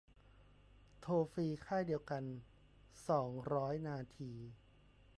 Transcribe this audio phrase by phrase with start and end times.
[1.01, 2.23] โทรฟรีค่ายเดียวกัน
[3.07, 4.31] สองร้อยนาที